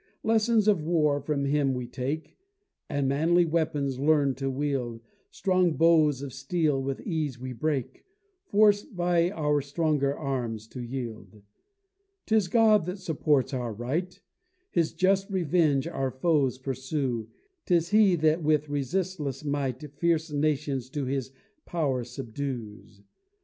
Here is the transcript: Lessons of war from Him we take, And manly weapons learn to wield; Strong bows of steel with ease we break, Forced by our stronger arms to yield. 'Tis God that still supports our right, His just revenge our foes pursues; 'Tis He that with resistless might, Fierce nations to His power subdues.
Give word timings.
Lessons 0.23 0.67
of 0.67 0.81
war 0.81 1.19
from 1.21 1.45
Him 1.45 1.75
we 1.75 1.85
take, 1.85 2.35
And 2.89 3.07
manly 3.07 3.45
weapons 3.45 3.99
learn 3.99 4.33
to 4.33 4.49
wield; 4.49 4.99
Strong 5.29 5.73
bows 5.73 6.23
of 6.23 6.33
steel 6.33 6.81
with 6.81 7.01
ease 7.05 7.39
we 7.39 7.53
break, 7.53 8.03
Forced 8.47 8.95
by 8.95 9.29
our 9.29 9.61
stronger 9.61 10.17
arms 10.17 10.67
to 10.69 10.81
yield. 10.81 11.43
'Tis 12.25 12.47
God 12.47 12.85
that 12.85 12.97
still 12.97 13.13
supports 13.13 13.53
our 13.53 13.73
right, 13.73 14.19
His 14.71 14.91
just 14.91 15.29
revenge 15.29 15.85
our 15.87 16.09
foes 16.09 16.57
pursues; 16.57 17.27
'Tis 17.67 17.89
He 17.89 18.15
that 18.15 18.41
with 18.41 18.69
resistless 18.69 19.45
might, 19.45 19.83
Fierce 19.97 20.31
nations 20.31 20.89
to 20.89 21.05
His 21.05 21.29
power 21.65 22.03
subdues. 22.03 23.03